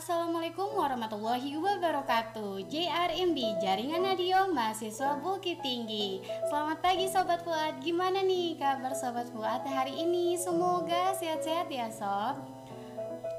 [0.00, 2.64] Assalamualaikum warahmatullahi wabarakatuh.
[2.72, 6.24] JRMB Jaringan Radio Mahasiswa Bukit Tinggi.
[6.48, 7.84] Selamat pagi Sobat Fuad.
[7.84, 10.40] Gimana nih kabar Sobat Fuad hari ini?
[10.40, 12.40] Semoga sehat-sehat ya Sob.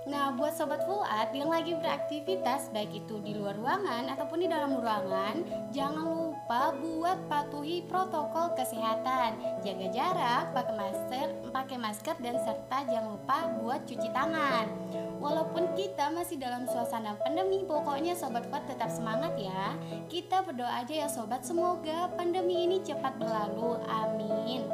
[0.05, 4.78] Nah, buat sobat Fuad yang lagi beraktivitas baik itu di luar ruangan ataupun di dalam
[4.78, 5.41] ruangan,
[5.73, 9.40] jangan lupa buat patuhi protokol kesehatan.
[9.63, 14.68] Jaga jarak, pakai masker, pakai masker dan serta jangan lupa buat cuci tangan.
[15.24, 19.80] Walaupun kita masih dalam suasana pandemi, pokoknya sobat Fuad tetap semangat ya.
[20.12, 23.80] Kita berdoa aja ya sobat, semoga pandemi ini cepat berlalu.
[23.88, 24.68] Amin.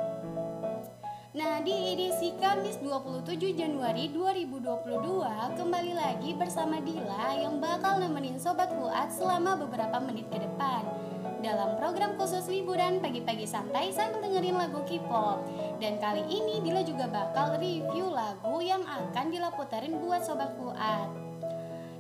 [1.37, 4.97] Nah, di edisi Kamis 27 Januari 2022
[5.53, 10.81] kembali lagi bersama Dila yang bakal nemenin Sobat Fuad selama beberapa menit ke depan
[11.41, 15.45] dalam program khusus liburan pagi-pagi santai sambil dengerin lagu K-pop.
[15.77, 21.09] Dan kali ini Dila juga bakal review lagu yang akan Dila puterin buat Sobat Fuad.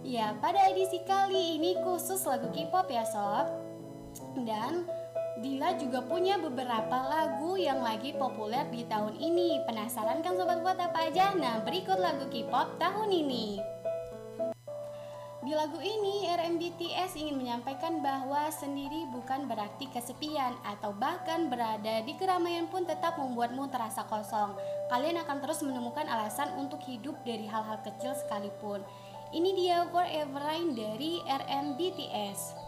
[0.07, 3.45] Ya, pada edisi kali ini khusus lagu K-pop ya Sob.
[4.41, 4.89] Dan
[5.37, 9.61] Dila juga punya beberapa lagu yang lagi populer di tahun ini.
[9.69, 11.37] Penasaran kan sobat buat apa aja?
[11.37, 13.76] Nah, berikut lagu K-pop tahun ini.
[15.47, 22.19] Di lagu ini, RMBTS ingin menyampaikan bahwa sendiri bukan berarti kesepian atau bahkan berada di
[22.19, 24.59] keramaian pun tetap membuatmu terasa kosong.
[24.91, 28.83] Kalian akan terus menemukan alasan untuk hidup dari hal-hal kecil sekalipun.
[29.31, 32.66] Ini dia Forever Rain dari RMBTS.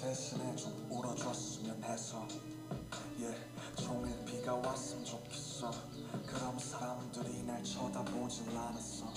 [0.00, 2.26] 대신해 좀 울어줬으면 해서.
[3.18, 3.38] yeah,
[3.76, 5.70] 종일 비가 왔으면 좋겠어.
[6.26, 9.12] 그럼 사람들이 날 쳐다보질 않았어.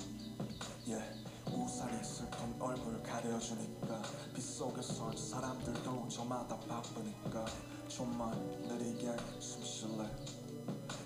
[0.86, 4.02] yeah, 우산이 슬픈 얼굴 가려주니까
[4.34, 7.46] 빗속에서 사람들도 저마다 바쁘니까
[7.88, 8.34] 좀만
[8.68, 10.10] 느리게 숨 쉴래.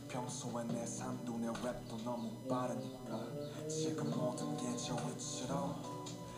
[0.08, 3.22] 평소에 내 산둥의 랩도 너무 빠르니까
[3.68, 5.97] 지금 모든 게 저 위치로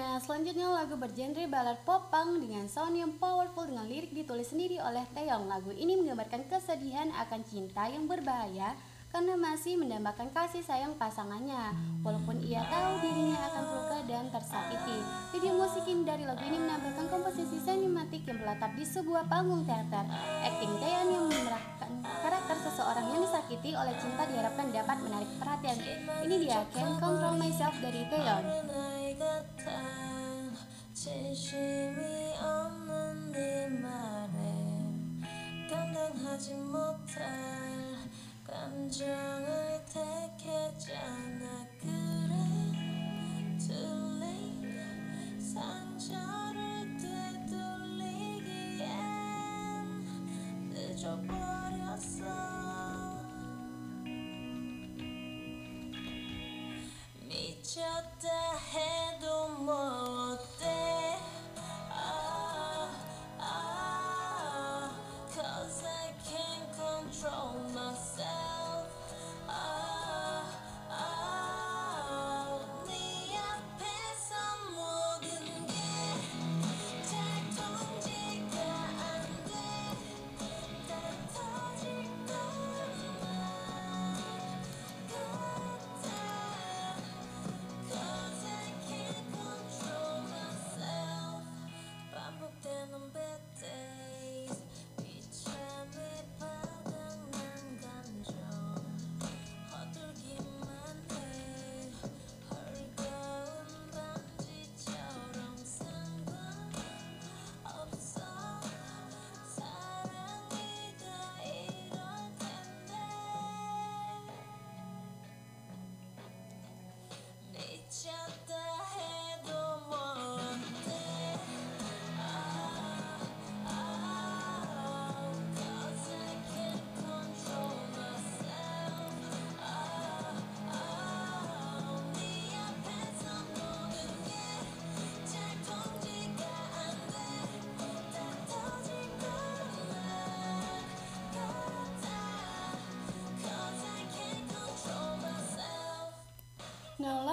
[0.00, 5.04] Nah, selanjutnya lagu bergenre ballad popang dengan sound yang powerful dengan lirik ditulis sendiri oleh
[5.12, 5.44] Taeyong.
[5.44, 8.72] Lagu ini menggambarkan kesedihan akan cinta yang berbahaya
[9.12, 14.98] karena masih mendambakan kasih sayang pasangannya walaupun ia tahu dirinya akan terluka dan tersakiti.
[15.36, 20.08] Video musik dari lagu ini menampilkan komposisi sinematik yang berlatar di sebuah panggung teater.
[20.40, 21.92] Acting Taeyong yang memerahkan
[22.24, 25.76] karakter seseorang yang disakiti oleh cinta diharapkan dapat menarik perhatian.
[26.24, 28.99] Ini dia Can Control Myself dari Taeyong.
[29.56, 29.70] 他
[30.92, 31.56] 其实
[31.92, 32.69] 迷惘。
[57.72, 58.80] ちゃったヘ
[59.20, 60.79] ドもって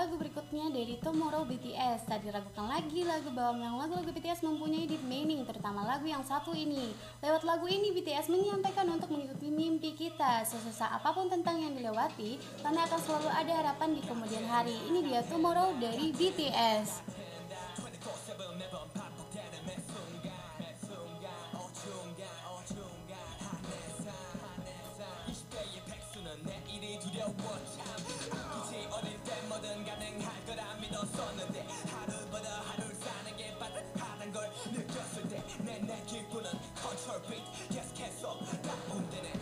[0.07, 5.04] lagu berikutnya dari Tomorrow BTS Tak diragukan lagi lagu bahwa memang lagu-lagu BTS mempunyai deep
[5.04, 6.95] meaning Terutama lagu yang satu ini.
[7.19, 10.48] Lewat lagu ini BTS menyampaikan untuk mengikuti mimpi kita.
[10.48, 14.80] Sesusah apa pun tentang yang dilewati Karena akan selalu ada harapan di kemudian hari.
[14.88, 17.19] Ini dia Tomorrow dari BTS
[37.27, 38.39] Just cancel.
[38.63, 39.36] 딱 본때는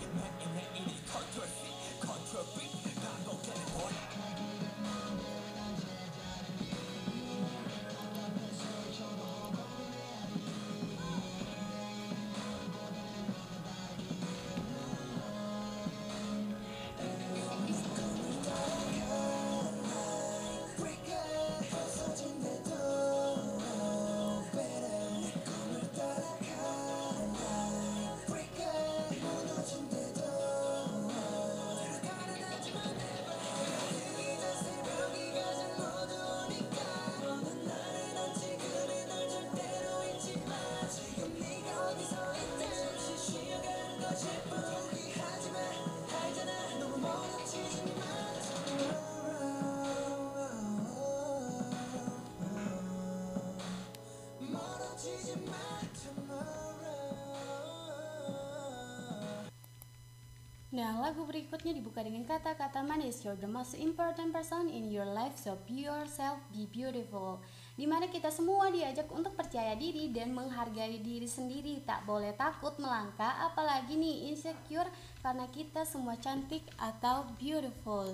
[60.76, 63.24] Nah, lagu berikutnya dibuka dengan kata-kata manis.
[63.24, 67.40] You're the most important person in your life, so be yourself, be beautiful.
[67.80, 71.80] Di mana kita semua diajak untuk percaya diri dan menghargai diri sendiri.
[71.88, 74.92] Tak boleh takut melangkah, apalagi nih insecure
[75.24, 78.12] Karena kita semua cantik atau beautiful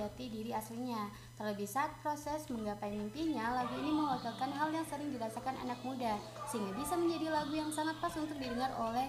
[0.00, 1.08] jati diri aslinya.
[1.36, 6.16] Terlebih saat proses menggapai mimpinya, lagu ini mewakilkan hal yang sering dirasakan anak muda,
[6.48, 9.08] sehingga bisa menjadi lagu yang sangat pas untuk didengar oleh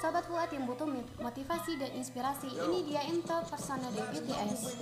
[0.00, 0.88] Sobat Fuad yang butuh
[1.20, 4.80] motivasi dan inspirasi, ini dia intro personal dari BTS.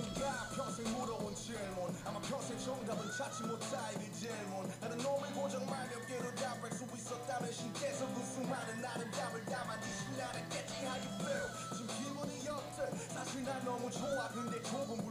[0.55, 6.23] 평생 물어온 질문 아마 평생 정답은 찾지 못할 이 질문 나는 놈을 고정만 몇 개로
[6.35, 12.47] 답할 수 있었다면 신께서 그 수많은 아름다움을 담아 네 신나랬겠지 how you feel 지금 기분이
[12.47, 12.79] 어때
[13.11, 15.03] 사실 난 너무 좋아 근데 조금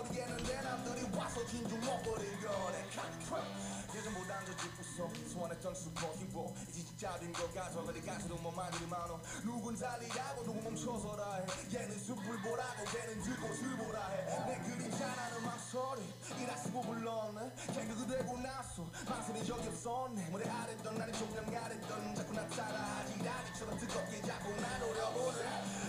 [0.00, 2.84] 아직 잘 모르겠는데 남들이 와서 진중 먹거릴 거래
[3.94, 9.76] 예전보단 더 짚었어 소원했던 슈퍼히로 이제 진짜 된것 같아 어디 가서도 뭐 말들이 많어 누군
[9.76, 13.36] 달리라고 누구 멈춰서라 해 얘는 숲을 보라고 걔는 술
[13.76, 16.02] 보라 해내 그림자라는 맘소리
[16.40, 22.32] 이라 쓰고 불렀네 개그가 되고 나서 망설인 적이 없었네 무대 아랬던 나는 조금 아랬던 자꾸
[22.32, 25.80] 나타나 지라기처럼 뜨겁게 자꾸 나 노려보네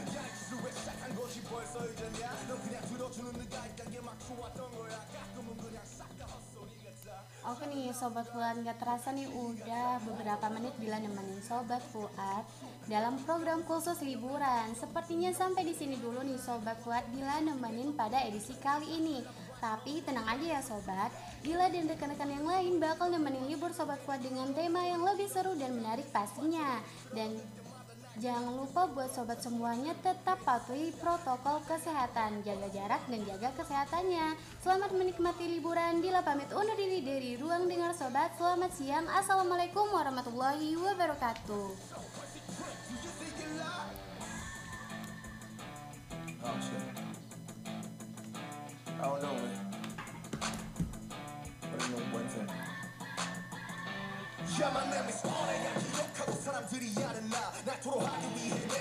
[0.51, 4.99] 야이 짓을 왜 시작한 것이 벌써 이제냐 넌 그냥 들어주는 네가 있단 게막 좋았던 거야
[5.15, 10.75] 가끔은 그냥 싹다 헛소리 같아 Oke nih Sobat Fuad, nggak terasa nih udah beberapa menit
[10.83, 12.43] bila nemenin Sobat Fuad
[12.91, 14.75] dalam program khusus liburan.
[14.75, 19.23] Sepertinya sampai di sini dulu nih Sobat Fuad bila nemenin pada edisi kali ini.
[19.63, 21.15] Tapi tenang aja ya Sobat,
[21.47, 25.55] Bila dan rekan-rekan yang lain bakal nemenin libur Sobat Fuad dengan tema yang lebih seru
[25.55, 26.83] dan menarik pastinya.
[27.15, 27.39] Dan
[28.20, 34.36] Jangan lupa buat sobat semuanya tetap patuhi protokol kesehatan, jaga jarak dan jaga kesehatannya.
[34.60, 36.04] Selamat menikmati liburan.
[36.04, 38.36] Bila pamit undur diri dari ruang dengar sobat.
[38.36, 39.08] Selamat siang.
[39.08, 41.68] Assalamualaikum warahmatullahi wabarakatuh.
[46.42, 46.84] Oh shit.
[49.00, 49.61] I don't know, man.
[54.62, 58.62] 야만 손에 야 기억하고 사람들이 아는 나 나토록 하기 위해